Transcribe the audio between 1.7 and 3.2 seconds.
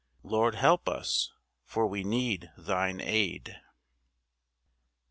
we need Thine